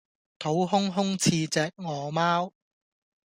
[0.39, 1.47] 肚空空似隻
[1.77, 2.53] 餓貓